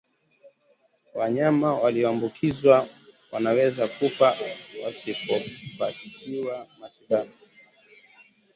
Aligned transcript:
Wanyama 1.15 1.75
walioambukizwa 1.79 2.87
wanaweza 3.31 3.87
kufa 3.87 4.35
wasipopatiwa 4.85 6.67
matibabu 6.79 7.31